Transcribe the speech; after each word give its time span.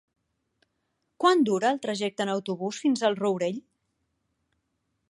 Quant 1.23 1.43
dura 1.49 1.69
el 1.75 1.81
trajecte 1.85 2.27
en 2.27 2.33
autobús 2.37 2.81
fins 2.87 3.07
al 3.11 3.21
Rourell? 3.21 3.63